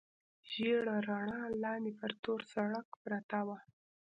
[0.51, 3.57] ژېړه رڼا، لاندې پر تور سړک پرته وه.